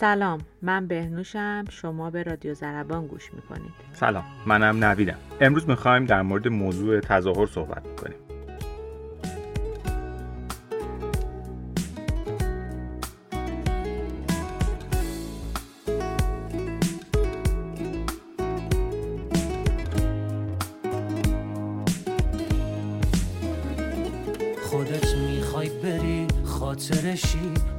سلام 0.00 0.40
من 0.62 0.86
بهنوشم 0.86 1.64
شما 1.70 2.10
به 2.10 2.22
رادیو 2.22 2.54
زربان 2.54 3.06
گوش 3.06 3.34
می‌کنید. 3.34 3.72
سلام 3.92 4.24
منم 4.46 4.84
نویدم. 4.84 5.18
امروز 5.40 5.68
می‌خوایم 5.68 6.04
در 6.04 6.22
مورد 6.22 6.48
موضوع 6.48 7.00
تظاهر 7.00 7.46
صحبت 7.46 7.86
می‌کنیم 7.86 8.29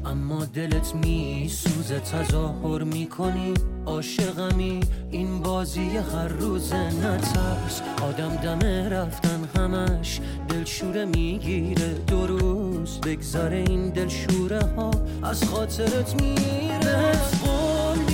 اما 0.05 0.45
دلت 0.45 0.95
میسوزه 0.95 1.99
تظاهر 1.99 2.83
می‌کنی. 2.83 3.53
عاشقمی 3.85 4.79
این 5.11 5.41
بازی 5.41 5.97
هر 5.97 6.27
روز 6.27 6.73
نترس. 6.73 7.81
آدم 8.01 8.35
دمه 8.35 8.89
رفتن 8.89 9.49
همش 9.57 10.19
دلشوره 10.49 11.05
می‌گیره. 11.05 11.93
دو 12.07 12.27
روز 12.27 12.99
بگذره 12.99 13.57
این 13.57 13.89
دلشوره 13.89 14.59
ها 14.77 14.91
از 15.23 15.43
خاطرت 15.43 16.21
میره. 16.21 17.11
قول 17.43 18.11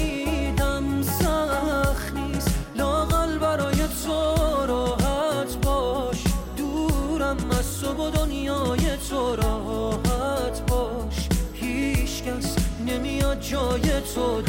سخت 1.02 2.14
نیست. 2.16 2.60
لاقل 2.76 3.38
برای 3.38 3.78
تو 4.04 4.66
راحت 4.68 5.58
باش. 5.64 6.24
دورم 6.58 7.38
از 7.60 7.84
و 7.84 8.77
جای 13.52 14.02
تو 14.16 14.42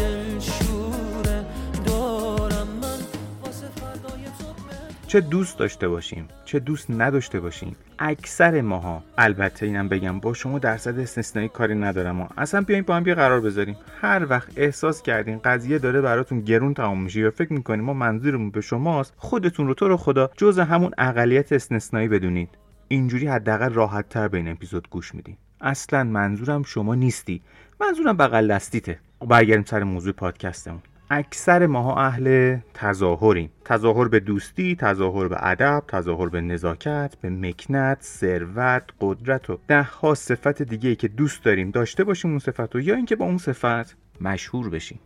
چه 5.06 5.20
دوست 5.20 5.58
داشته 5.58 5.88
باشیم 5.88 6.28
چه 6.44 6.58
دوست 6.58 6.90
نداشته 6.90 7.40
باشیم. 7.40 7.76
اکثر 7.98 8.60
ماها 8.60 9.02
البته 9.18 9.66
اینم 9.66 9.88
بگم 9.88 10.20
با 10.20 10.34
شما 10.34 10.58
درصد 10.58 10.98
استثنایی 10.98 11.48
کاری 11.48 11.74
ندارم 11.74 12.16
ما 12.16 12.28
اصلا 12.36 12.60
بیاین 12.60 12.82
با 12.82 12.96
هم 12.96 13.06
یه 13.06 13.14
قرار 13.14 13.40
بذاریم. 13.40 13.76
هر 14.00 14.26
وقت 14.30 14.52
احساس 14.56 15.02
کردین 15.02 15.38
قضیه 15.38 15.78
داره 15.78 16.00
براتون 16.00 16.40
گرون 16.40 16.74
تمام 16.74 17.02
میشه 17.02 17.20
یا 17.20 17.30
فکر 17.30 17.52
می‌کنیم 17.52 17.84
ما 17.84 17.92
منظورمون 17.92 18.50
به 18.50 18.60
شماست 18.60 19.14
خودتون 19.16 19.66
رو 19.66 19.74
تو 19.74 19.88
رو 19.88 19.96
خدا 19.96 20.30
جز 20.36 20.58
همون 20.58 20.90
اقلیت 20.98 21.52
استثنایی 21.52 22.08
بدونید. 22.08 22.48
اینجوری 22.88 23.26
حداقل 23.26 23.72
راحت 23.72 24.08
تر 24.08 24.28
به 24.28 24.36
این 24.36 24.48
اپیزود 24.48 24.88
گوش 24.90 25.14
میدین. 25.14 25.36
اصلا 25.60 26.04
منظورم 26.04 26.62
شما 26.62 26.94
نیستی. 26.94 27.42
منظورم 27.80 28.16
بغل 28.16 28.48
دستیته. 28.48 28.98
برگردیم 29.20 29.64
سر 29.64 29.82
موضوع 29.82 30.12
پادکستمون. 30.12 30.82
اکثر 31.10 31.66
ماها 31.66 32.00
اهل 32.06 32.56
تظاهریم. 32.74 33.50
تظاهر 33.64 34.08
به 34.08 34.20
دوستی 34.20 34.76
تظاهر 34.76 35.28
به 35.28 35.36
ادب 35.40 35.84
تظاهر 35.88 36.28
به 36.28 36.40
نزاکت 36.40 37.14
به 37.20 37.30
مکنت 37.30 37.98
ثروت 38.02 38.82
قدرت 39.00 39.50
و 39.50 39.58
ده 39.68 39.82
ها 39.82 40.14
صفت 40.14 40.62
دیگه 40.62 40.88
ای 40.88 40.96
که 40.96 41.08
دوست 41.08 41.44
داریم 41.44 41.70
داشته 41.70 42.04
باشیم 42.04 42.30
اون 42.30 42.38
صفت 42.38 42.74
رو 42.74 42.80
یا 42.80 42.94
اینکه 42.94 43.16
با 43.16 43.24
اون 43.24 43.38
صفت 43.38 43.96
مشهور 44.20 44.70
بشیم. 44.70 45.00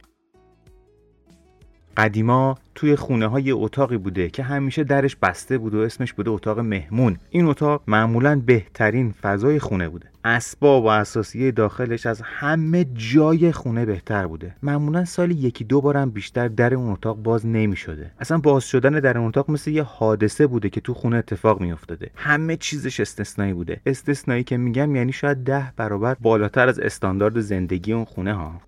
قدیما 1.97 2.59
توی 2.75 2.97
خونه 2.97 3.27
های 3.27 3.51
اتاقی 3.51 3.97
بوده 3.97 4.31
که 4.31 4.43
همیشه 4.43 4.85
درش 4.85 5.17
بسته 5.17 5.59
بود 5.59 5.75
و 5.75 5.79
اسمش 5.79 6.13
بوده 6.13 6.31
اتاق 6.31 6.59
مهمون. 6.59 7.17
این 7.31 7.47
اتاق 7.47 7.83
معمولا 7.87 8.43
بهترین 8.47 9.15
فضای 9.23 9.59
خونه 9.59 9.89
بوده. 9.89 10.07
اسباب 10.25 10.85
و 10.85 10.87
اساسیه 10.87 11.51
داخلش 11.51 12.07
از 12.07 12.21
همه 12.25 12.87
جای 12.95 13.53
خونه 13.53 13.85
بهتر 13.85 14.27
بوده. 14.27 14.55
معمولا 14.63 15.05
سالی 15.05 15.35
یکی 15.35 15.65
دو 15.65 15.81
بارم 15.81 16.11
بیشتر 16.11 16.49
در 16.49 16.75
اون 16.75 16.93
اتاق 16.93 17.17
باز 17.17 17.47
نمی 17.47 17.77
شده 17.77 18.11
اصلا 18.21 18.39
باز 18.39 18.65
شدن 18.65 18.91
در 18.91 19.19
اون 19.19 19.29
اتاق 19.29 19.51
مثل 19.51 19.71
یه 19.71 19.83
حادثه 19.83 20.47
بوده 20.47 20.71
که 20.71 20.81
تو 20.81 20.95
خونه 20.95 21.17
اتفاق 21.17 21.61
می 21.61 21.73
افتاده 21.73 22.11
همه 22.15 22.57
چیزش 22.57 23.01
استثنایی 23.01 23.53
بوده. 23.53 23.81
استثنایی 23.87 24.45
که 24.45 24.57
میگم 24.57 24.97
یعنی 24.97 25.13
شاید 25.13 25.45
ده 25.45 25.73
برابر 25.77 26.17
بالاتر 26.21 26.69
از 26.69 26.79
استاندارد 26.79 27.41
زندگی 27.41 27.93
اون 27.93 28.05
خونه 28.05 28.35
ها 28.35 28.61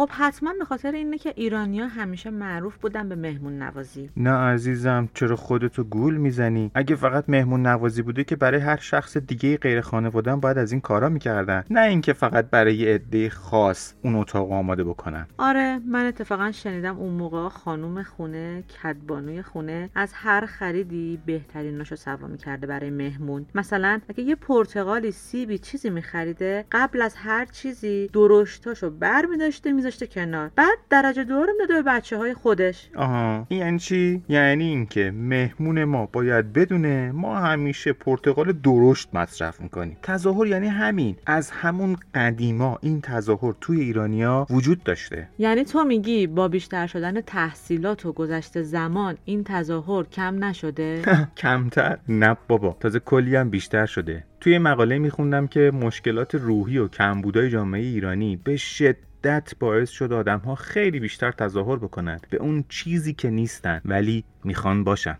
خب 0.00 0.10
حتما 0.12 0.52
به 0.58 0.64
خاطر 0.64 0.92
اینه 0.92 1.18
که 1.18 1.32
ایرانیا 1.36 1.86
همیشه 1.86 2.30
معروف 2.30 2.76
بودن 2.76 3.08
به 3.08 3.14
مهمون 3.14 3.62
نوازی. 3.62 4.10
نه 4.16 4.30
عزیزم 4.30 5.08
چرا 5.14 5.36
خودتو 5.36 5.84
گول 5.84 6.16
می‌زنی؟ 6.16 6.70
اگه 6.74 6.96
فقط 6.96 7.24
مهمون 7.28 7.66
نوازی 7.66 8.02
بوده 8.02 8.24
که 8.24 8.36
برای 8.36 8.60
هر 8.60 8.76
شخص 8.76 9.16
دیگه 9.16 9.56
غیر 9.56 9.80
خانواده 9.80 10.36
باید 10.36 10.58
از 10.58 10.72
این 10.72 10.80
کارا 10.80 11.08
می‌کردن. 11.08 11.64
نه 11.70 11.80
اینکه 11.80 12.12
فقط 12.12 12.50
برای 12.50 12.74
یه 12.74 12.94
عده 12.94 13.30
خاص 13.30 13.94
اون 14.02 14.14
اتاق 14.14 14.52
آماده 14.52 14.84
بکنن. 14.84 15.26
آره 15.38 15.78
من 15.78 16.06
اتفاقا 16.06 16.52
شنیدم 16.52 16.98
اون 16.98 17.12
موقع 17.12 17.48
خانوم 17.48 18.02
خونه 18.02 18.62
کدبانوی 18.62 19.42
خونه 19.42 19.90
از 19.94 20.12
هر 20.14 20.46
خریدی 20.46 21.18
بهتریناشو 21.26 21.96
سوا 21.96 22.26
می‌کرده 22.26 22.66
برای 22.66 22.90
مهمون. 22.90 23.46
مثلا 23.54 24.00
اگه 24.08 24.24
یه 24.24 24.34
پرتقالی 24.34 25.10
سیبی 25.10 25.58
چیزی 25.58 25.90
میخریده 25.90 26.64
قبل 26.72 27.02
از 27.02 27.14
هر 27.16 27.44
چیزی 27.44 28.10
درشتاشو 28.12 28.90
بر 28.90 29.26
میداشته 29.26 29.72
میذاشته 29.90 30.06
کنار. 30.06 30.50
بعد 30.56 30.78
درجه 30.90 31.24
دورم 31.24 31.52
داده 31.58 31.74
به 31.74 31.82
بچه 31.82 32.16
های 32.18 32.34
خودش. 32.34 32.90
آها. 32.96 33.46
این 33.48 33.60
یعنی 33.60 33.78
چی؟ 33.78 34.22
یعنی 34.28 34.64
اینکه 34.64 35.10
مهمون 35.10 35.84
ما 35.84 36.06
باید 36.06 36.52
بدونه 36.52 37.12
ما 37.12 37.38
همیشه 37.38 37.92
پرتقال 37.92 38.52
درشت 38.52 39.08
مصرف 39.14 39.60
می‌کنیم. 39.60 39.96
تظاهر 40.02 40.46
یعنی 40.46 40.66
همین. 40.66 41.16
از 41.26 41.50
همون 41.50 41.96
قدیما 42.14 42.78
این 42.82 43.00
تظاهر 43.00 43.54
توی 43.60 43.80
ایرانیا 43.80 44.46
وجود 44.50 44.82
داشته. 44.82 45.28
یعنی 45.38 45.64
تو 45.64 45.84
میگی 45.84 46.26
با 46.26 46.48
بیشتر 46.48 46.86
شدن 46.86 47.20
تحصیلات 47.20 48.06
و 48.06 48.12
گذشته 48.12 48.62
زمان 48.62 49.18
این 49.24 49.44
تظاهر 49.44 50.04
کم 50.04 50.44
نشده؟ 50.44 51.02
کمتر؟ 51.42 51.98
نه 52.08 52.36
بابا. 52.48 52.76
تازه 52.80 52.98
کلی 52.98 53.36
هم 53.36 53.50
بیشتر 53.50 53.86
شده. 53.86 54.24
توی 54.40 54.58
مقاله 54.58 54.98
میخوندم 54.98 55.46
که 55.46 55.70
مشکلات 55.74 56.34
روحی 56.34 56.78
و 56.78 56.88
کمبودای 56.88 57.50
جامعه 57.50 57.82
ایرانی 57.82 58.36
به 58.36 58.56
شدت 58.56 59.09
باعث 59.58 59.90
شد 59.90 60.12
آدم 60.12 60.38
ها 60.38 60.54
خیلی 60.54 61.00
بیشتر 61.00 61.32
تظاهر 61.32 61.76
بکنند 61.76 62.26
به 62.30 62.36
اون 62.36 62.64
چیزی 62.68 63.14
که 63.14 63.30
نیستن 63.30 63.80
ولی 63.84 64.24
می‌خوان 64.44 64.84
باشن. 64.84 65.18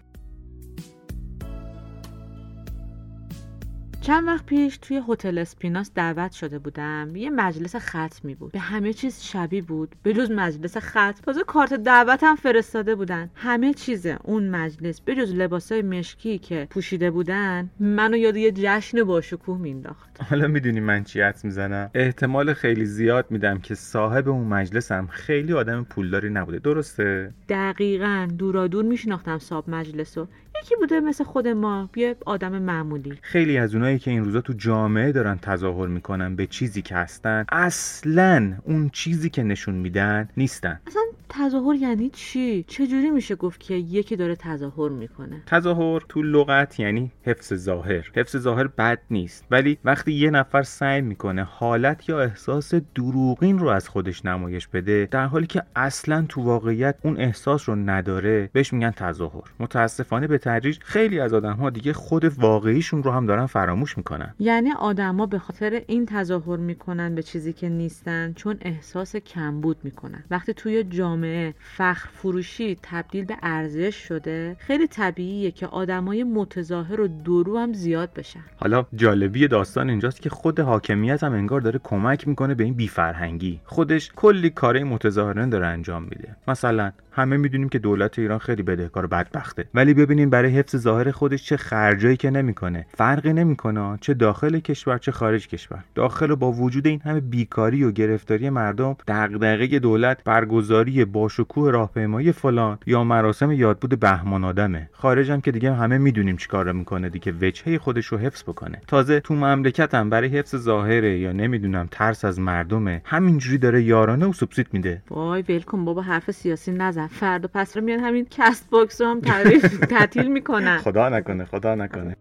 چند 4.01 4.27
وقت 4.27 4.47
پیش 4.47 4.79
توی 4.79 5.03
هتل 5.09 5.39
اسپیناس 5.39 5.91
دعوت 5.95 6.33
شده 6.33 6.59
بودم. 6.59 7.17
یه 7.17 7.31
مجلس 7.31 7.77
ختمی 7.77 8.35
بود. 8.35 8.53
به 8.53 8.59
همه 8.59 8.93
چیز 8.93 9.23
شبیه 9.23 9.63
بود. 9.63 9.95
به 10.03 10.13
جز 10.13 10.31
مجلس 10.31 10.77
ختم 10.77 11.13
تازه 11.13 11.41
کارت 11.47 11.75
دعوت 11.75 12.21
هم 12.23 12.37
فرستاده 12.37 12.95
بودن. 12.95 13.31
همه 13.35 13.75
چیز 13.75 14.07
اون 14.07 14.49
مجلس 14.49 15.01
به 15.01 15.15
جز 15.15 15.35
لباسای 15.35 15.83
مشکی 15.83 16.39
که 16.39 16.67
پوشیده 16.71 17.11
بودن 17.11 17.71
منو 17.81 18.17
یاد 18.17 18.37
یه 18.37 18.53
جشن 18.53 19.05
باشکوه 19.05 19.59
مینداخت 19.59 20.11
حالا 20.31 20.49
می‌دونی 20.49 20.81
من 20.81 21.05
چی 21.05 21.21
حدس 21.21 21.45
می‌زنم؟ 21.45 21.91
احتمال 21.95 22.55
خیلی 22.55 22.85
زیاد 22.85 23.27
میدم 23.31 23.59
که 23.59 23.75
صاحب 23.75 24.29
اون 24.29 24.47
مجلس 24.47 24.93
هم 24.93 25.07
خیلی 25.07 25.53
آدم 25.53 25.85
پولداری 25.85 26.31
نبوده. 26.31 26.59
درسته؟ 26.59 27.33
دقیقا. 27.49 28.29
دورادور 28.39 28.85
میشناختم 28.85 29.39
صاحب 29.39 29.71
مجلس 29.71 30.19
رو 30.19 30.29
یکی 30.63 30.77
بوده 30.77 31.01
مثل 31.01 31.25
خود 31.25 31.49
ما 31.49 31.89
یه 31.97 32.17
آدم 32.27 32.63
معمولی. 32.63 33.19
خیلی 33.23 33.59
از 33.59 33.75
اونایی 33.75 33.99
که 33.99 34.11
این 34.11 34.25
روزا 34.25 34.41
تو 34.41 34.53
جامعه 34.53 35.13
دارن 35.13 35.39
تظاهر 35.39 35.89
می‌کنن 35.89 36.37
به 36.37 36.47
چیزی 36.47 36.83
که 36.83 36.95
هستن 36.95 37.45
اصلا 37.53 38.53
اون 38.65 38.89
چیزی 38.89 39.31
که 39.31 39.43
نشون 39.43 39.75
میدن 39.75 40.29
نیستن. 40.37 40.81
اصلا 40.87 41.03
تظاهر 41.33 41.75
یعنی 41.75 42.11
چی؟ 42.11 42.65
چجوری 42.69 43.11
میشه 43.11 43.35
گفت 43.35 43.61
که 43.61 43.75
یکی 43.75 44.17
داره 44.17 44.37
تظاهر 44.37 44.89
می‌کنه؟ 44.89 45.43
تظاهر 45.47 46.03
تو 46.09 46.23
لغت 46.23 46.81
یعنی 46.81 47.13
حفظ 47.23 47.55
ظاهر. 47.55 48.11
حفظ 48.15 48.37
ظاهر 48.37 48.67
بد 48.67 48.99
نیست 49.11 49.45
ولی 49.51 49.79
وقتی 49.85 50.13
یه 50.13 50.31
نفر 50.31 50.63
سعی 50.63 51.01
می‌کنه 51.01 51.45
حالت 51.45 52.09
یا 52.09 52.21
احساس 52.21 52.75
دروغین 52.75 53.59
رو 53.59 53.69
از 53.69 53.89
خودش 53.89 54.25
نمایش 54.25 54.69
بده 54.69 55.09
در 55.11 55.27
حالی 55.27 55.47
که 55.47 55.63
اصلا 55.77 56.25
تو 56.29 56.43
واقعیت 56.43 56.95
اون 57.03 57.17
احساس 57.17 57.69
رو 57.69 57.77
نداره 57.77 58.51
بهش 58.53 58.73
میگن 58.73 58.91
تظاهر. 58.91 59.45
متاسفانه 59.61 60.27
به 60.27 60.39
تدریج 60.39 60.79
خیلی 60.81 61.21
از 61.21 61.35
آدم 61.35 61.57
ها 61.57 61.71
دیگه 61.71 61.93
خود 61.93 62.25
واقعیشون 62.25 63.03
رو 63.03 63.11
هم 63.11 63.27
دارن 63.27 63.47
فراموش 63.47 63.99
می‌کنن. 63.99 64.35
یعنی 64.39 64.73
آدما 64.73 65.27
به 65.27 65.39
خاطر 65.39 65.83
این 65.87 66.07
تظاهر 66.07 66.57
می‌کنن 66.57 67.15
به 67.15 67.23
چیزی 67.23 67.53
که 67.53 67.69
نیستن 67.69 68.33
چون 68.33 68.57
احساس 68.61 69.17
کمبود 69.17 69.77
می‌کنن. 69.85 70.25
وقتی 70.31 70.55
توی 70.55 70.85
جامعه 70.85 71.20
جامعه 71.21 71.55
فخر 71.77 72.09
فروشی 72.13 72.79
تبدیل 72.83 73.25
به 73.25 73.37
ارزش 73.43 73.95
شده 74.09 74.57
خیلی 74.59 74.87
طبیعیه 74.87 75.51
که 75.51 75.67
آدمای 75.67 76.25
متظاهر 76.25 77.01
و 77.01 77.09
درو 77.09 77.59
هم 77.59 77.73
زیاد 77.73 78.11
بشن. 78.17 78.41
حالا 78.57 78.87
جالبی 78.95 79.49
داستان 79.49 79.91
اینجاست 79.91 80.23
که 80.23 80.31
خود 80.31 80.61
حاکمیت 80.61 81.25
هم 81.25 81.33
انگار 81.33 81.61
داره 81.61 81.81
کمک 81.85 82.29
می‌کنه 82.29 82.55
به 82.55 82.65
این 82.65 82.75
بیفرهنگی. 82.75 83.61
خودش 83.65 84.11
کلی 84.17 84.51
کارهای 84.51 84.85
متظاهرانه 84.85 85.51
داره 85.51 85.67
انجام 85.67 86.03
میده. 86.03 86.37
مثلا 86.49 86.93
همه 87.13 87.37
می‌دونیم 87.37 87.69
که 87.69 87.79
دولت 87.79 88.19
ایران 88.19 88.39
خیلی 88.39 88.63
بدهکار 88.63 89.05
و 89.05 89.09
بدبخته. 89.09 89.65
ولی 89.75 89.95
ببینین 89.95 90.31
برای 90.31 90.51
حفظ 90.51 90.77
ظاهر 90.77 91.11
خودش 91.11 91.45
چه 91.45 91.57
خرجایی 91.57 92.17
که 92.17 92.31
نمی‌کنه 92.31 92.87
فرقی 92.95 93.33
نمی‌کنه 93.33 93.99
چه 94.01 94.15
داخل 94.15 94.59
کشور 94.59 94.99
چه 94.99 95.13
خارج 95.13 95.49
کشور. 95.49 95.85
داخل 95.95 96.35
با 96.35 96.53
وجود 96.53 96.87
این 96.87 97.01
همه 97.05 97.21
بیکاری 97.21 97.85
و 97.85 97.91
گرفتاری 97.91 98.51
مردم 98.51 98.97
دغدغه 99.09 99.79
دولت 99.79 100.25
برگزاری 100.25 101.05
باشکوه 101.13 101.71
راهپیمایی 101.71 102.33
فلان 102.33 102.79
یا 102.87 103.05
مراسم 103.05 103.53
یادبود 103.53 104.01
بهمان 104.01 104.45
آدمه. 104.45 104.91
خارج 104.93 105.31
هم 105.31 105.41
که 105.41 105.53
دیگه 105.53 105.75
همه 105.75 105.99
می‌دونیم 105.99 106.37
چیکار 106.37 106.73
می‌کنه 106.73 107.09
دیگه 107.09 107.33
وجهه 107.33 107.79
خودش 107.79 108.07
رو 108.07 108.19
حفظ 108.19 108.43
بکنه. 108.43 108.81
تازه 108.87 109.21
تو 109.21 109.35
مملکت 109.35 109.95
هم 109.95 110.11
برای 110.11 110.29
حفظ 110.29 110.57
ظاهره 110.57 111.19
یا 111.19 111.33
نمی‌دونم 111.33 111.89
ترس 111.91 112.25
از 112.25 112.41
مردمه 112.41 113.03
همینجوری 113.05 113.59
داره 113.59 113.83
یارانه 113.83 114.27
و 114.27 114.33
سوبسید 114.33 114.67
میده. 114.73 115.03
وای 115.11 115.45
ول 115.49 115.63
کن 115.63 115.85
بابا 115.85 116.03
حرف 116.03 116.31
سیاسی 116.31 116.73
نزن. 116.73 117.07
فردا 117.07 117.49
پس‌فردا 117.55 117.85
میان 117.85 118.01
همین 118.01 118.27
Castbox 118.31 119.01
رو 119.01 119.07
هم 119.07 119.21
تعریف 119.21 119.79
تعطیل 119.79 120.33
می‌کنن. 120.33 120.79
خدا 120.79 121.09
نکنه 121.09 121.45
خدا 121.45 121.75
نکنه. 121.75 122.17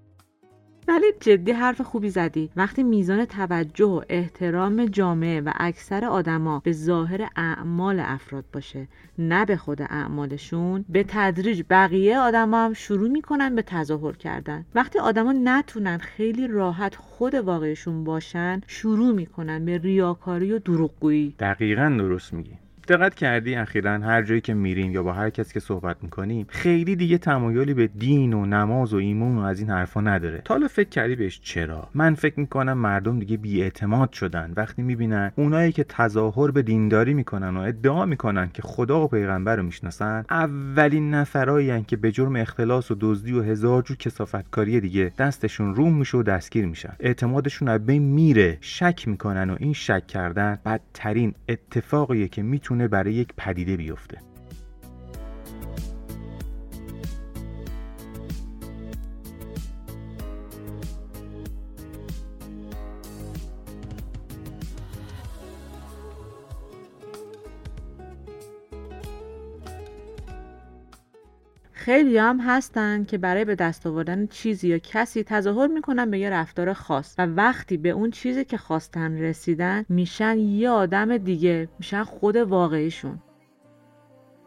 ولی 0.89 1.05
جدی 1.19 1.51
حرف 1.51 1.81
خوبی 1.81 2.09
زدی. 2.09 2.49
وقتی 2.55 2.83
میزان 2.83 3.25
توجه 3.25 3.85
و 3.85 4.01
احترام 4.09 4.85
جامعه 4.85 5.41
و 5.41 5.51
اکثر 5.55 6.05
آدما 6.05 6.59
به 6.59 6.71
ظاهر 6.71 7.29
اعمال 7.35 7.99
افراد 7.99 8.45
باشه 8.53 8.87
نه 9.17 9.45
به 9.45 9.57
خود 9.57 9.81
اعمالشون 9.81 10.85
به 10.89 11.05
تدریج 11.07 11.63
بقیه 11.69 12.19
آدما 12.19 12.65
هم 12.65 12.73
شروع 12.73 13.09
می‌کنن 13.09 13.55
به 13.55 13.61
تظاهر 13.61 14.13
کردن. 14.13 14.65
وقتی 14.75 14.99
آدما 14.99 15.31
نتونن 15.43 15.97
خیلی 15.97 16.47
راحت 16.47 16.95
خود 16.95 17.35
واقعشون 17.35 18.03
باشن 18.03 18.61
شروع 18.67 19.15
می‌کنن 19.15 19.65
به 19.65 19.77
ریاکاری 19.77 20.51
و 20.53 20.59
دروغگویی. 20.59 21.35
دقیقا 21.39 21.95
درست 21.99 22.33
میگی. 22.33 22.53
دقت 22.89 23.15
کردی 23.15 23.55
اخیرا 23.55 23.91
هر 23.91 24.21
جایی 24.21 24.41
که 24.41 24.53
میریم 24.53 24.91
یا 24.91 25.03
با 25.03 25.13
هر 25.13 25.29
کسی 25.29 25.53
که 25.53 25.59
صحبت 25.59 25.97
می‌کنیم 26.01 26.45
خیلی 26.49 26.95
دیگه 26.95 27.17
تمایلی 27.17 27.73
به 27.73 27.87
دین 27.87 28.33
و 28.33 28.45
نماز 28.45 28.93
و 28.93 28.97
ایمون 28.97 29.37
و 29.37 29.41
از 29.41 29.59
این 29.59 29.69
حرفا 29.69 30.01
نداره. 30.01 30.43
حالا 30.47 30.67
فکر 30.67 30.89
کردی 30.89 31.15
بهش 31.15 31.39
چرا؟ 31.43 31.87
من 31.93 32.15
فکر 32.15 32.39
می‌کنم 32.39 32.77
مردم 32.77 33.19
دیگه 33.19 33.37
بیاعتماد 33.37 34.11
شدن. 34.11 34.53
وقتی 34.55 34.81
می‌بینن 34.81 35.31
اونایی 35.35 35.71
که 35.71 35.83
تظاهر 35.83 36.51
به 36.51 36.61
دینداری 36.61 37.13
می‌کنن 37.13 37.57
و 37.57 37.59
ادعا 37.59 38.05
می‌کنن 38.05 38.49
که 38.53 38.61
خدا 38.61 39.03
و 39.03 39.07
پیغمبر 39.07 39.55
رو 39.55 39.63
می‌شناسن 39.63 40.25
اولین 40.29 41.13
نفرایی 41.13 41.83
که 41.83 41.97
به 41.97 42.11
جرم 42.11 42.35
اختلاس 42.35 42.91
و 42.91 42.95
دزدی 42.99 43.33
و 43.33 43.41
هزار 43.41 43.81
جور 43.81 43.97
کسافتکاری 43.97 44.79
دیگه 44.79 45.11
دستشون 45.17 45.75
روم 45.75 45.97
میشه 45.97 46.17
و 46.17 46.23
دستگیر 46.23 46.65
میشن. 46.65 46.93
اعتمادشون 46.99 47.67
از 47.67 47.85
بین 47.85 48.03
میره 48.03 48.57
شک 48.61 49.07
می‌کنن 49.07 49.49
و 49.49 49.55
این 49.59 49.73
شک 49.73 50.07
کردن 50.07 50.59
بدترین 50.65 51.33
اتفاقیه 51.49 52.27
که 52.27 52.41
می‌تونه 52.41 52.78
برای 52.87 53.13
یک 53.13 53.33
پدیده 53.37 53.77
بیفته. 53.77 54.28
خیلی 71.89 72.17
هم 72.17 72.39
هستن 72.39 73.03
که 73.03 73.17
برای 73.17 73.45
به 73.45 73.55
دست 73.55 73.87
آوردن 73.87 74.27
چیزی 74.27 74.67
یا 74.67 74.77
کسی 74.77 75.23
تظاهر 75.23 75.67
می‌کنن 75.67 76.11
به 76.11 76.19
یه 76.19 76.29
رفتار 76.29 76.73
خاص 76.73 77.15
و 77.17 77.25
وقتی 77.25 77.77
به 77.77 77.89
اون 77.89 78.11
چیزی 78.11 78.45
که 78.45 78.57
خواستن 78.57 79.17
رسیدن 79.17 79.85
میشن 79.89 80.37
یه 80.39 80.69
آدم 80.69 81.17
دیگه 81.17 81.67
میشن 81.79 82.03
خود 82.03 82.35
واقعیشون. 82.35 83.19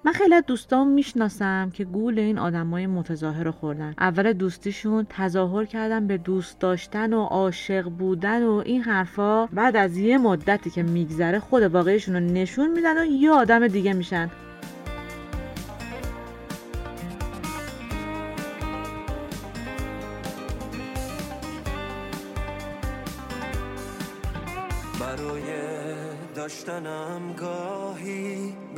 من 0.05 0.13
خیلی 0.13 0.35
از 0.35 0.45
دوستام 0.47 0.89
می‌شناسم 0.89 1.71
که 1.75 1.85
گول 1.85 2.19
این 2.19 2.39
آدمای 2.39 2.87
متظاهر 2.87 3.45
رو 3.45 3.53
خوردن. 3.53 3.95
اول 3.99 4.33
دوستیشون 4.33 5.07
تظاهر 5.09 5.65
کردن 5.65 6.07
به 6.07 6.19
دوست 6.19 6.61
داشتن 6.61 7.13
و 7.13 7.23
عاشق 7.23 7.89
بودن 7.89 8.43
و 8.43 8.63
این 8.67 8.83
حرفا. 8.83 9.47
بعد 9.47 9.77
از 9.77 9.97
یه 9.97 10.19
مدتی 10.19 10.71
که 10.71 10.83
میگذره 10.83 11.39
خود 11.39 11.63
واقعیشون 11.63 12.15
رو 12.15 12.21
نشون 12.21 12.71
میدن 12.71 13.03
و 13.03 13.05
یه 13.05 13.31
آدم 13.31 13.69
دیگه 13.69 13.93
میشن. 13.93 14.31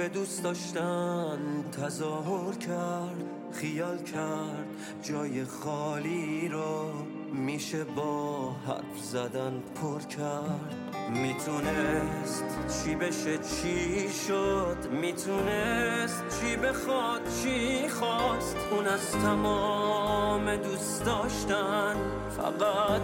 به 0.05 0.11
دوست 0.11 0.43
داشتن 0.43 1.39
تظاهر 1.83 2.55
کرد 2.55 3.25
خیال 3.53 3.99
کرد 3.99 4.67
جای 5.03 5.45
خالی 5.45 6.49
رو 6.49 6.93
میشه 7.33 7.85
با 7.85 8.51
حرف 8.67 8.99
زدن 9.03 9.63
پر 9.75 10.01
کرد. 10.01 10.75
می‌تونست 11.11 12.45
چی 12.69 12.95
بشه 12.95 13.39
چی 13.39 14.09
شد؟ 14.09 14.77
می‌تونست 15.01 16.25
چی 16.41 16.57
بخواد 16.57 17.21
چی 17.43 17.89
خواست؟ 17.89 18.57
اون 18.71 18.87
از 18.87 19.11
تمام 19.13 20.57
دوست 20.57 21.05
داشتن 21.05 21.97
فقط 22.37 23.01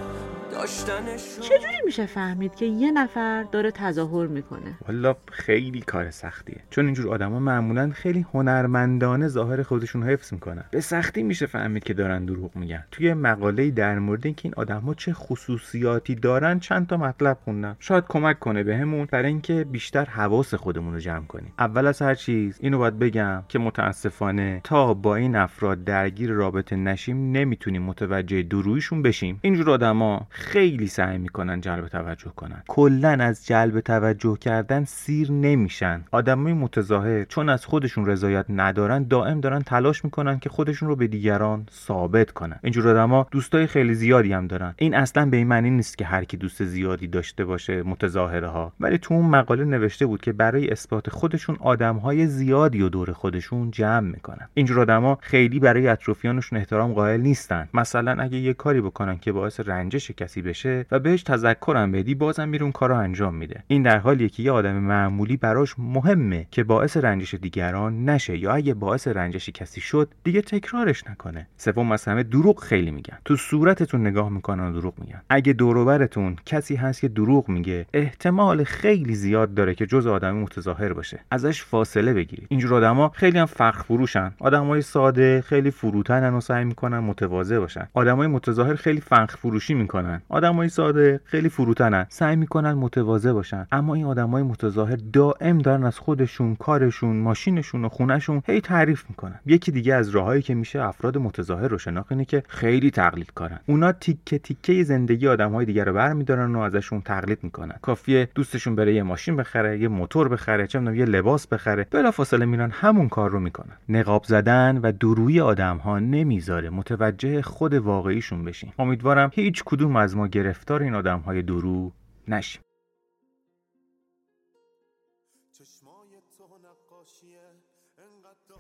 چجوری 1.41 1.77
میشه 1.85 2.07
فهمید 2.07 2.55
که 2.55 2.67
یه 2.67 2.93
نفر 2.93 3.43
داره 3.43 3.71
تظاهر 3.71 4.27
می‌کنه؟ 4.27 4.79
والا 4.89 5.17
خیلی 5.33 5.81
کار 5.81 6.11
سختیه. 6.11 6.61
چون 6.71 6.85
اینجور 6.85 7.15
آدما 7.15 7.39
معمولا 7.39 7.91
خیلی 7.95 8.27
هنرمندانه 8.35 9.29
ظاهر 9.29 9.63
خودشون 9.63 10.03
حفظ 10.03 10.33
می‌کنن. 10.33 10.65
به 10.71 10.81
سختی 10.81 11.23
میشه 11.23 11.47
فهمید 11.47 11.85
که 11.85 11.95
دارن 11.95 12.25
دروغ 12.25 12.57
میگن. 12.57 12.85
توی 12.91 13.15
مقاله 13.15 13.71
در 13.71 13.99
مورد 13.99 14.27
اینکه 14.27 14.41
این 14.45 14.55
آدما 14.57 14.95
چه 14.95 15.13
خصوصیاتی 15.13 16.15
دارن 16.15 16.59
چند 16.59 16.87
تا 16.87 16.97
مطلب 16.97 17.39
خوندم. 17.45 17.77
شاید 17.79 18.05
کمک 18.09 18.39
کنه 18.39 18.63
بهمون 18.63 19.09
برای 19.13 19.29
اینکه 19.29 19.65
بیشتر 19.65 20.05
حواس 20.05 20.55
خودمون 20.55 20.95
رو 20.95 21.01
جمع 21.01 21.27
کنیم. 21.27 21.53
اول 21.59 21.87
از 21.87 22.03
هر 22.03 22.15
چیز 22.15 22.59
اینو 22.61 22.79
باید 22.79 22.99
بگم 22.99 23.43
که 23.49 23.59
متاسفانه 23.59 24.61
تا 24.65 24.95
با 24.95 25.17
این 25.17 25.37
افراد 25.37 25.85
درگیر 25.85 26.31
رابطه 26.31 26.77
نشیم 26.77 27.33
نمی‌تونیم 27.33 27.83
متوجه 27.83 28.43
درویشون 28.43 29.03
بشیم. 29.03 29.39
اینجور 29.43 29.71
آدما 29.71 30.27
خیلی 30.41 30.87
سعی 30.87 31.19
می‌کنن 31.19 31.61
جلب 31.61 31.89
توجه 31.89 32.33
کنن. 32.37 32.63
کلا 32.69 33.09
از 33.09 33.47
جلب 33.47 33.81
توجه 33.81 34.37
کردن 34.37 34.85
سیر 34.85 35.33
نمیشن. 35.33 36.05
آدمای 36.11 36.53
متظاهر 36.53 37.25
چون 37.25 37.49
از 37.49 37.67
خودشون 37.67 38.07
رضایت 38.07 38.47
ندارن 38.49 39.03
دائم 39.03 39.41
دارن 39.41 39.63
تلاش 39.63 40.05
می‌کنن 40.05 40.39
که 40.39 40.49
خودشون 40.49 40.89
رو 40.89 40.97
به 40.97 41.07
دیگران 41.07 41.67
ثابت 41.73 42.31
کنن. 42.31 42.61
اینجور 42.63 42.89
آدما 42.89 43.27
دوستای 43.31 43.67
خیلی 43.67 43.95
زیادی 43.95 44.33
هم 44.33 44.47
دارن. 44.47 44.75
این 44.79 44.95
اصلا 44.95 45.27
به 45.27 45.37
این 45.37 45.47
معنی 45.47 45.71
نیست 45.71 45.99
که 45.99 46.05
هر 46.05 46.25
کی 46.25 46.37
دوست 46.37 46.65
زیادی 46.65 47.07
داشته 47.07 47.45
باشه 47.45 47.83
متظاهره 47.83 48.49
ها 48.49 48.73
ولی 48.81 48.99
تو 48.99 49.15
اون 49.15 49.27
مقاله 49.27 49.65
نوشته 49.65 50.07
بود 50.07 50.21
که 50.21 50.33
برای 50.33 50.71
اثبات 50.71 51.11
خودشون 51.11 51.57
آدمهای 51.61 52.27
زیادی 52.27 52.83
و 52.83 52.89
دور 52.89 53.13
خودشون 53.13 53.71
جمع 53.71 54.01
می‌کنن. 54.11 54.49
اینجور 54.55 54.81
آدما 54.81 55.19
خیلی 55.21 55.59
برای 55.59 55.89
اطرافیانشون 55.89 56.59
احترام 56.59 56.93
قائل 56.93 57.21
نیستن. 57.21 57.69
مثلا 57.75 58.23
اگه 58.23 58.39
یه 58.39 58.55
کاری 58.55 58.81
بکنن 58.81 59.19
که 59.19 59.33
باعث 59.33 59.61
رنجش 59.61 60.11
کسی 60.11 60.30
بشه 60.39 60.87
و 60.91 60.99
بهش 60.99 61.23
تذکرم 61.23 61.93
بدی 61.93 62.15
بازم 62.15 62.49
میره 62.49 62.63
اون 62.63 62.73
کارو 62.73 62.97
انجام 62.97 63.35
میده. 63.35 63.65
این 63.67 63.83
در 63.83 63.99
حالیه 63.99 64.29
که 64.29 64.43
یه 64.43 64.53
آدم 64.53 64.75
معمولی 64.75 65.37
براش 65.37 65.75
مهمه 65.79 66.47
که 66.51 66.65
باعث 66.65 66.97
رنجش 66.97 67.35
دیگران 67.35 68.05
نشه 68.05 68.39
یا 68.39 68.53
اگه 68.53 68.75
باعث 68.75 69.09
رنجش 69.09 69.51
کسی 69.51 69.81
شد 69.81 70.09
دیگه 70.25 70.43
تکرارش 70.43 71.07
نکنه. 71.07 71.47
سوم 71.57 71.93
از 71.93 72.05
همه 72.05 72.23
دروغ 72.23 72.61
خیلی 72.61 72.91
میگن. 72.91 73.19
تو 73.25 73.37
صورتتون 73.37 74.07
نگاه 74.07 74.29
می‌کنن 74.29 74.69
و 74.69 74.73
دروغ 74.73 74.95
میگن. 74.99 75.23
اگه 75.31 75.53
دوروبرتون 75.53 76.37
کسی 76.47 76.77
هست 76.77 77.01
که 77.01 77.09
دروغ 77.09 77.49
میگه 77.49 77.87
احتمال 77.95 78.65
خیلی 78.65 79.15
زیاد 79.15 79.55
داره 79.55 79.75
که 79.75 79.87
جز 79.87 80.07
آدم 80.07 80.37
متظاهر 80.37 80.93
باشه. 80.93 81.21
ازش 81.31 81.63
فاصله 81.63 82.15
بگیرید. 82.15 82.47
اینجور 82.51 82.75
آدما 82.75 83.09
خیلی 83.09 83.39
هم 83.39 83.47
فخر 83.47 83.83
فروشن. 83.83 84.33
آدمای 84.39 84.83
ساده 84.83 85.41
خیلی 85.41 85.71
فروتنن 85.71 86.35
و 86.35 86.41
سعی 86.41 86.65
می‌کنن 86.65 86.99
متواضع 86.99 87.59
باشن. 87.59 87.89
آدمای 87.95 88.27
متظاهر 88.27 88.75
خیلی 88.75 89.01
فخر 89.01 89.27
فروشی 89.27 89.75
می‌کنن. 89.75 90.20
باشن 90.29 90.35
آدمای 90.37 90.69
ساده 90.69 91.21
خیلی 91.25 91.49
فروتنن. 91.49 92.07
سعی 92.09 92.37
می‌کنن 92.37 92.73
متواضع 92.73 93.33
باشن. 93.33 93.67
اما 93.73 93.95
این 93.95 94.05
آدمای 94.05 94.43
متظاهر 94.43 94.99
دائم 95.13 95.59
دارن 95.59 95.85
از 95.85 95.99
خودشون 95.99 96.57
کارشون 96.57 97.17
ماشینشون 97.17 97.85
و 97.85 97.89
خونهشون 97.89 98.43
هی 98.47 98.61
تعریف 98.61 99.05
می‌کنن. 99.09 99.41
یکی 99.47 99.73
دیگه 99.73 99.95
از 99.95 100.09
راههایی 100.09 100.43
که 100.43 100.55
میشه 100.55 100.83
افراد 100.83 101.19
متظاهر 101.19 101.69
رو 101.69 101.79
شناخت 101.79 102.13
اینه 102.13 102.25
که 102.25 102.43
خیلی 102.49 102.91
تقلید 102.91 103.33
کارن. 103.35 103.61
اونا 103.67 103.93
تیکه 103.93 104.39
تیکه 104.39 104.85
زندگی 104.85 105.29
آدمهای 105.29 105.67
دیگر 105.67 105.85
رو 105.85 105.93
برمیدارن 105.93 106.55
و 106.55 106.59
ازشون 106.59 107.01
تقلید 107.01 107.39
می‌کنن. 107.43 107.75
کافیه 107.83 108.29
دوستشون 108.35 108.75
بره 108.75 108.95
یه 108.95 109.03
ماشین 109.03 109.37
بخره 109.37 109.79
یه 109.79 109.89
موتور 109.89 110.29
بخره 110.29 110.67
چه 110.67 110.81
یه 110.81 111.05
لباس 111.05 111.47
بخره. 111.47 111.87
بلافاصله 111.91 112.45
میرن 112.45 112.71
همون 112.71 113.09
کار 113.09 113.31
رو 113.31 113.41
می‌کنن. 113.41 113.73
نقاب 113.89 114.25
زدن 114.25 114.81
و 114.83 114.93
دروی 114.93 115.41
آدم 115.41 115.77
ها 115.77 115.99
نمی‌ذاره 115.99 116.71
متوجه 116.71 117.43
خود 117.43 117.75
واقعیشون 117.75 118.45
بشین. 118.45 118.73
امیدوارم 118.79 119.31
هیچ 119.33 119.63
کدوم 119.65 119.93
از 120.01 120.17
ما 120.17 120.27
گرفتار 120.27 120.83
این 120.83 120.95
آدم 120.95 121.19
های 121.19 121.43
درو 121.43 121.93
نشیم 122.29 122.63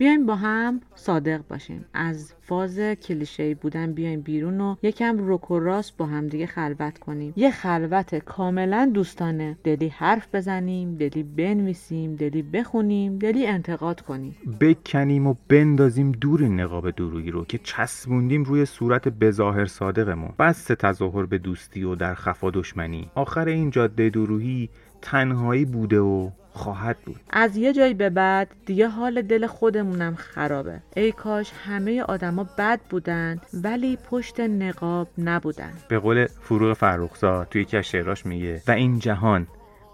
بیایم 0.00 0.26
با 0.26 0.36
هم 0.36 0.80
صادق 0.94 1.40
باشیم. 1.48 1.84
از 1.94 2.32
فاز 2.40 2.78
کلیشه 2.78 3.54
بودن 3.54 3.92
بیایم 3.92 4.20
بیرون 4.20 4.60
و 4.60 4.76
یکم 4.82 5.18
روک 5.18 5.50
و 5.50 5.58
راست 5.58 5.96
با 5.96 6.06
هم 6.06 6.28
دیگه 6.28 6.46
خلوت 6.46 6.98
کنیم. 6.98 7.32
یه 7.36 7.50
خلوت 7.50 8.14
کاملا 8.14 8.90
دوستانه. 8.94 9.58
دلی 9.64 9.88
حرف 9.88 10.34
بزنیم 10.34 10.94
دلی 10.94 11.22
بنویسیم 11.22 12.16
دلی 12.16 12.42
بخونیم 12.42 13.18
دلی 13.18 13.46
انتقاد 13.46 14.00
کنیم. 14.00 14.36
بکنیم 14.60 15.26
و 15.26 15.34
بندازیم 15.48 16.12
دور 16.12 16.42
نقاب 16.42 16.90
درویی 16.90 17.30
رو 17.30 17.44
که 17.44 17.58
چسبوندیم 17.58 18.44
روی 18.44 18.64
صورت 18.64 19.08
بظاهر 19.08 19.66
صادقمون. 19.66 20.30
بس 20.38 20.64
تظاهر 20.64 21.26
به 21.26 21.38
دوستی 21.38 21.82
و 21.84 21.94
در 21.94 22.14
خفا 22.14 22.50
دشمنی. 22.50 23.10
آخر 23.14 23.48
این 23.48 23.70
جاده 23.70 24.10
دروهی 24.10 24.68
تنهایی 25.02 25.64
بوده 25.64 26.00
و 26.00 26.30
خواهد 26.52 26.96
بود. 27.06 27.20
از 27.30 27.56
یه 27.56 27.72
جایی 27.72 27.94
به 27.94 28.10
بعد 28.10 28.48
دیگه 28.66 28.88
حال 28.88 29.22
دل 29.22 29.46
خودمونم 29.46 30.14
خرابه. 30.14 30.80
ای 30.96 31.12
کاش 31.12 31.52
همه 31.66 32.02
آدما 32.02 32.46
بد 32.58 32.80
بودن 32.90 33.40
ولی 33.54 33.98
پشت 34.10 34.40
نقاب 34.40 35.08
نبودن. 35.18 35.72
به 35.88 35.98
قول 35.98 36.26
فروغ 36.26 36.76
فرخزاد 36.76 37.48
توی 37.48 37.62
یکی 37.62 37.76
از 37.76 37.84
شعراش 37.84 38.26
میگه 38.26 38.62
و 38.68 38.70
این 38.70 38.98
جهان 38.98 39.46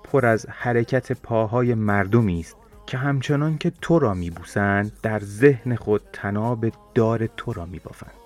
پر 0.04 0.26
از 0.26 0.46
حرکت 0.48 1.12
پاهای 1.12 1.74
مردمی 1.74 2.40
است 2.40 2.56
که 2.86 2.98
همچنان 2.98 3.58
که 3.58 3.72
تو 3.80 3.98
را 3.98 4.14
میبوسند 4.14 4.92
در 5.02 5.20
ذهن 5.20 5.76
خود 5.76 6.02
تناب 6.12 6.66
دار 6.94 7.26
تو 7.26 7.52
را 7.52 7.66
میبافند. 7.66 8.25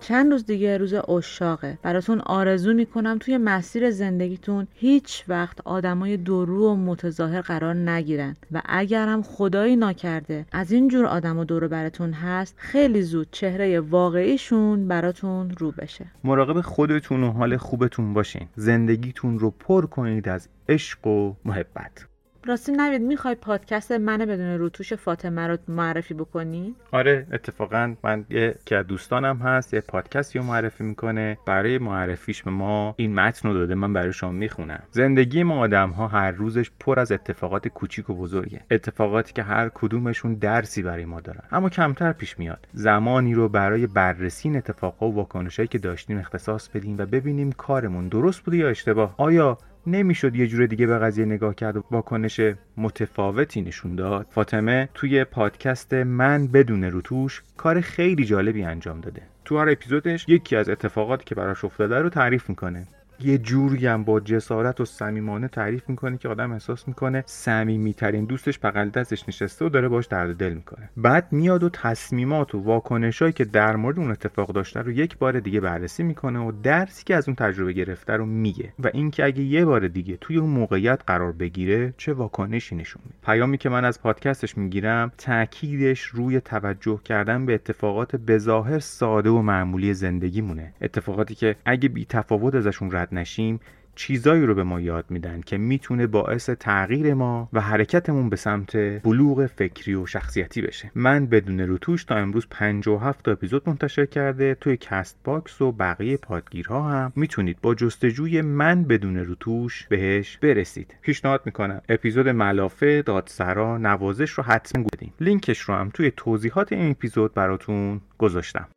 چند 0.00 0.32
روز 0.32 0.46
دیگه 0.46 0.78
روز 0.78 0.94
اشاقه 0.94 1.78
براتون 1.82 2.20
آرزو 2.20 2.74
می‌کنم 2.74 3.18
توی 3.20 3.38
مسیر 3.38 3.90
زندگیتون 3.90 4.66
هیچ 4.74 5.24
وقت 5.28 5.60
آدمای 5.64 6.16
درو 6.16 6.72
و 6.72 6.76
متظاهر 6.76 7.40
قرار 7.40 7.74
نگیرن. 7.74 8.36
و 8.52 8.62
اگرم 8.64 9.22
خدایی 9.22 9.76
ناکرده 9.76 10.46
از 10.52 10.72
این 10.72 10.88
جور 10.88 11.06
آدم 11.06 11.38
و 11.38 11.44
دورو 11.44 11.68
براتون 11.68 12.12
هست 12.12 12.54
خیلی 12.58 13.02
زود 13.02 13.28
چهره 13.30 13.80
واقعیشون 13.80 14.88
براتون 14.88 15.50
رو 15.50 15.72
بشه. 15.72 16.06
مراقب 16.24 16.60
خودتون 16.60 17.24
و 17.24 17.32
حال 17.32 17.56
خوبتون 17.56 18.14
باشین. 18.14 18.48
زندگیتون 18.56 19.38
رو 19.38 19.50
پر 19.50 19.86
کنید 19.86 20.28
از 20.28 20.48
عشق 20.68 21.06
و 21.06 21.34
محبت. 21.44 22.06
راستی 22.48 22.72
نوید 22.72 23.02
می‌خوای 23.02 23.34
پادکست 23.34 23.92
من 23.92 24.18
بدون 24.18 24.58
روتوش 24.58 24.92
فاطمه 24.92 25.46
رو 25.46 25.58
معرفی 25.68 26.14
بکنی؟ 26.14 26.74
آره 26.92 27.26
اتفاقا 27.32 27.94
من 28.04 28.24
یه 28.30 28.54
که 28.64 28.82
دوستانم 28.82 29.36
هست 29.36 29.74
یه 29.74 29.80
پادکستی 29.80 30.38
رو 30.38 30.44
معرفی 30.44 30.84
می‌کنه. 30.84 31.38
برای 31.46 31.78
معرفیش 31.78 32.42
به 32.42 32.50
ما 32.50 32.94
این 32.98 33.14
متن 33.14 33.48
رو 33.48 33.54
داده 33.54 33.74
من 33.74 33.92
برای 33.92 34.12
شما 34.12 34.30
می‌خونم. 34.30 34.82
زندگی 34.90 35.42
ما 35.42 35.58
آدم 35.58 35.90
ها 35.90 36.08
هر 36.08 36.30
روزش 36.30 36.70
پر 36.80 37.00
از 37.00 37.12
اتفاقات 37.12 37.68
کوچیک 37.68 38.10
و 38.10 38.14
بزرگه. 38.14 38.60
اتفاقاتی 38.70 39.32
که 39.32 39.42
هر 39.42 39.68
کدومشون 39.68 40.34
درسی 40.34 40.82
برای 40.82 41.04
ما 41.04 41.20
دارن 41.20 41.42
اما 41.52 41.68
کمتر 41.68 42.12
پیش 42.12 42.38
میاد. 42.38 42.66
زمانی 42.72 43.34
رو 43.34 43.48
برای 43.48 43.86
بررسی 43.86 44.48
این 44.48 44.58
اتفاقها 44.58 45.06
و 45.06 45.14
واکنشهایی 45.14 45.68
که 45.68 45.78
داشتیم 45.78 46.18
اختصاص 46.18 46.68
بدیم 46.68 46.98
و 46.98 47.06
ببینیم 47.06 47.52
کارمون 47.52 48.08
درست 48.08 48.40
بوده 48.40 48.56
یا 48.56 48.68
اشتباه. 48.68 49.14
آیا 49.16 49.58
نمی‌شد 49.90 50.36
یه 50.36 50.46
جور 50.46 50.66
دیگه 50.66 50.86
به 50.86 50.98
قضیه 50.98 51.24
نگاه 51.24 51.54
کرد 51.54 51.76
و 51.76 51.84
واکنش 51.90 52.40
متفاوتی 52.76 53.62
نشون 53.62 53.94
داد. 53.94 54.26
فاطمه 54.30 54.88
توی 54.94 55.24
پادکست 55.24 55.94
من 55.94 56.46
بدون 56.46 56.84
روتوش 56.84 57.42
کار 57.56 57.80
خیلی 57.80 58.24
جالبی 58.24 58.62
انجام 58.62 59.00
داده. 59.00 59.22
تو 59.44 59.58
هر 59.58 59.68
اپیزودش 59.68 60.24
یکی 60.28 60.56
از 60.56 60.68
اتفاقاتی 60.68 61.24
که 61.24 61.34
براش 61.34 61.64
افتاده 61.64 61.98
رو 61.98 62.08
تعریف 62.08 62.48
می‌کنه. 62.48 62.86
یه 63.20 63.38
جوری 63.38 63.86
هم 63.86 64.04
با 64.04 64.20
جسارت 64.20 64.80
و 64.80 64.84
صمیمانه 64.84 65.48
تعریف 65.48 65.88
می‌کنه 65.88 66.18
که 66.18 66.28
آدم 66.28 66.52
احساس 66.52 66.88
می‌کنه 66.88 67.22
صمیمیترین 67.26 68.24
دوستش 68.24 68.58
بغل 68.58 68.88
دستش 68.88 69.28
نشسته 69.28 69.64
و 69.64 69.68
داره 69.68 69.88
باش 69.88 70.06
درد 70.06 70.36
دل 70.36 70.54
می‌کنه. 70.54 70.90
بعد 70.96 71.32
میاد 71.32 71.62
و 71.62 71.68
تصمیمات 71.68 72.54
و 72.54 72.58
واکنشهایی 72.58 73.32
که 73.32 73.44
در 73.44 73.76
مورد 73.76 73.98
اون 73.98 74.10
اتفاق 74.10 74.52
داشته 74.52 74.80
رو 74.80 74.90
یک 74.90 75.18
بار 75.18 75.40
دیگه 75.40 75.60
بررسی 75.60 76.02
می‌کنه 76.02 76.38
و 76.38 76.52
درسی 76.62 77.04
که 77.04 77.14
از 77.16 77.28
اون 77.28 77.34
تجربه 77.34 77.72
گرفته 77.72 78.12
رو 78.12 78.26
میگه 78.26 78.72
و 78.78 78.90
اینکه 78.94 79.24
اگه 79.24 79.42
یه 79.42 79.64
بار 79.64 79.88
دیگه 79.88 80.16
توی 80.16 80.36
اون 80.36 80.50
موقعیت 80.50 81.00
قرار 81.06 81.32
بگیره 81.32 81.94
چه 81.96 82.12
واکنشی 82.12 82.76
نشون 82.76 83.02
میده. 83.04 83.16
پیامی 83.22 83.58
که 83.58 83.68
من 83.68 83.84
از 83.84 84.02
پادکستش 84.02 84.58
می‌گیرم 84.58 85.12
تاکیدش 85.18 86.00
روی 86.00 86.40
توجه 86.40 87.00
کردن 87.04 87.46
به 87.46 87.54
اتفاقات 87.54 88.16
بظاهر 88.16 88.78
ساده 88.78 89.30
و 89.30 89.42
معمولی 89.42 89.94
زندگیمونه. 89.94 90.72
اتفاقاتی 90.80 91.34
که 91.34 91.56
اگه 91.64 91.88
بی 91.88 92.04
تفاوت 92.04 92.54
ازشون 92.54 92.92
رد 92.92 93.07
نشیم 93.12 93.60
چیزایی 93.94 94.46
رو 94.46 94.54
به 94.54 94.62
ما 94.62 94.80
یاد 94.80 95.04
میدن 95.08 95.40
که 95.40 95.58
می‌تونه 95.58 96.06
باعث 96.06 96.50
تغییر 96.50 97.14
ما 97.14 97.48
و 97.52 97.60
حرکتمون 97.60 98.28
به 98.28 98.36
سمت 98.36 98.76
بلوغ 99.02 99.46
فکری 99.46 99.94
و 99.94 100.06
شخصیتی 100.06 100.62
بشه. 100.62 100.90
من 100.94 101.26
بدون 101.26 101.60
روتوش 101.60 102.04
تا 102.04 102.14
امروز 102.14 102.46
57 102.50 103.24
تا 103.24 103.32
اپیزود 103.32 103.68
منتشر 103.68 104.06
کرده 104.06 104.54
توی 104.54 104.76
Castbox 104.76 105.62
و 105.62 105.72
بقیه 105.72 106.16
پادگیرها 106.16 106.90
هم. 106.90 107.12
می‌تونید 107.16 107.60
با 107.62 107.74
جستجوی 107.74 108.42
من 108.42 108.84
بدون 108.84 109.16
روتوش 109.16 109.86
بهش 109.86 110.36
برسید. 110.36 110.94
پیشنهاد 111.02 111.42
می‌کنم. 111.44 111.80
اپیزود 111.88 112.28
ملافه 112.28 113.02
دادسرا 113.02 113.78
نوازش 113.78 114.30
رو 114.30 114.44
حتما 114.44 114.82
گوش 114.82 115.10
لینکش 115.20 115.60
رو 115.60 115.74
هم 115.74 115.90
توی 115.94 116.12
توضیحات 116.16 116.72
این 116.72 116.90
اپیزود 116.90 117.34
براتون 117.34 118.00
گذاشتم. 118.18 118.68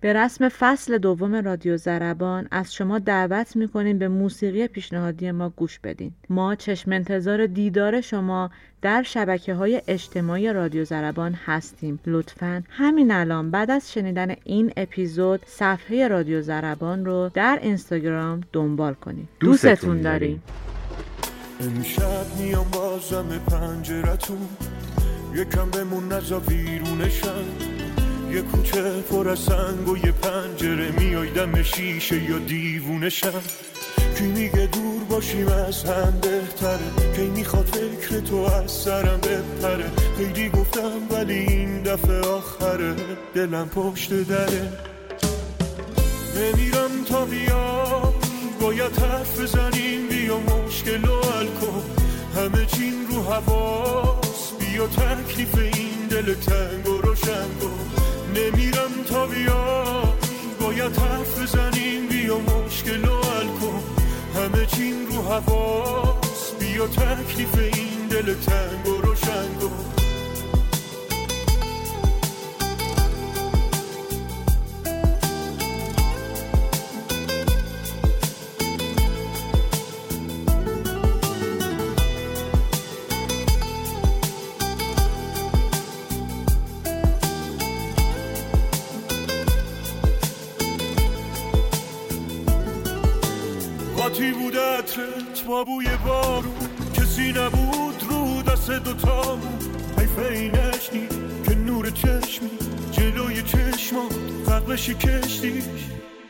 به 0.00 0.12
رسم 0.12 0.48
فصل 0.48 0.98
دوم 0.98 1.34
رادیو 1.34 1.76
زربان 1.76 2.48
از 2.50 2.74
شما 2.74 2.98
دعوت 2.98 3.56
می‌کنیم 3.56 3.98
به 3.98 4.08
موسیقی 4.08 4.66
پیشنهادی 4.66 5.30
ما 5.30 5.48
گوش 5.48 5.78
بدین. 5.78 6.12
ما 6.30 6.54
چشم 6.54 6.92
انتظار 6.92 7.46
دیدار 7.46 8.00
شما 8.00 8.50
در 8.82 9.02
شبکه 9.02 9.54
های 9.54 9.82
اجتماعی 9.88 10.52
رادیو 10.52 10.84
زربان 10.84 11.34
هستیم. 11.46 12.00
لطفا 12.06 12.62
همین 12.70 13.10
الان 13.10 13.50
بعد 13.50 13.70
از 13.70 13.92
شنیدن 13.92 14.34
این 14.44 14.72
اپیزود 14.76 15.40
صفحه 15.46 16.08
رادیو 16.08 16.42
زربان 16.42 17.04
رو 17.04 17.30
در 17.34 17.58
اینستاگرام 17.62 18.40
دنبال 18.52 18.94
کنید. 18.94 19.28
دوستتون 19.40 20.00
داریم. 20.00 20.42
امشب 21.60 22.26
میام 22.38 22.66
بازم 22.72 23.28
پنجرتون. 23.50 24.48
یکم 25.34 25.70
بمون 25.70 26.12
نزا 26.12 26.38
بیرونشم. 26.38 27.44
یه 28.32 28.42
کوچه 28.42 29.00
پر 29.00 29.28
از 29.28 29.38
سنگ 29.38 29.88
و 29.88 29.96
یه 29.96 30.12
پنجره 30.12 30.90
میای 30.90 31.30
دم 31.30 31.62
شیشه 31.62 32.22
یا 32.22 32.38
دیوونشم 32.38 33.42
کی 34.20 34.26
میگه 34.26 34.66
دور 34.66 35.04
باشیم 35.08 35.48
از 35.48 35.84
هم 35.84 36.20
بهتره؟ 36.22 37.12
کی 37.16 37.22
می‌خواد 37.22 37.64
فکر 37.66 38.20
تو 38.20 38.36
از 38.36 38.70
سرم 38.70 39.20
بپره؟ 39.20 39.90
خیلی 40.16 40.48
گفتم 40.48 41.00
ولی 41.10 41.34
این 41.34 41.82
دفعه 41.82 42.20
آخره. 42.20 42.96
دلم 43.34 43.68
پشت 43.68 44.12
دره. 44.12 44.72
نمیرم 46.36 47.04
تا 47.08 47.24
بیا 47.24 48.14
باید 48.60 48.98
حرف 48.98 49.40
بزنیم. 49.40 50.08
بیا 50.08 50.38
مشکل 50.38 51.04
و 51.04 51.20
کن. 51.60 51.82
همه 52.36 52.66
چین 52.66 53.06
رو 53.10 53.22
حواس. 53.22 54.52
بیا 54.60 54.86
تکلیف 54.86 55.54
این 55.58 56.08
دل 56.10 56.34
تنگ 56.34 56.88
و 56.88 57.00
روشن 57.00 57.48
کن. 57.60 58.09
نمیرم 58.36 59.04
تا 59.08 59.26
بیا. 59.26 60.02
باید 60.60 60.96
حرف 60.96 61.42
بزنیم 61.42 62.08
بیا 62.08 62.38
مشکل 62.38 63.04
و 63.04 63.20
کن. 63.60 63.82
همه 64.36 64.66
چین 64.66 65.06
رو 65.06 65.22
حواس. 65.22 66.52
بیا 66.60 66.86
تکلیف 66.86 67.58
این 67.58 68.08
دل 68.10 68.34
تنگ 68.34 68.88
و 68.88 69.00
روشن. 69.00 69.49
دست 98.70 98.84
دوتامون 98.84 99.58
حیفه 99.98 100.32
این 100.32 100.52
که 101.44 101.54
نور 101.54 101.90
چشمی 101.90 102.50
جلوی 102.92 103.42
چشمات 103.42 104.14
قبلشی 104.48 104.94
کشتی 104.94 105.62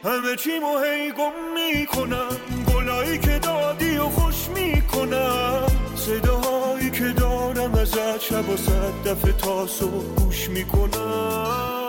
همه 0.04 0.36
چی 0.36 0.50
هی 0.50 1.12
گم 1.12 1.32
می‌کنم 1.54 2.36
گلایی 2.74 3.18
که 3.18 3.38
دادی 3.38 3.96
و 3.96 4.04
خوش 4.04 4.48
می‌کنم. 4.48 5.66
صداهایی 5.96 6.90
که 6.90 7.08
دارم 7.08 7.74
ازت 7.74 8.20
شب 8.20 8.48
و 8.48 8.56
صد 8.56 9.08
دفعه 9.08 9.32
تاسو 9.32 9.88
گوش 9.88 10.48
می‌کنم. 10.48 11.79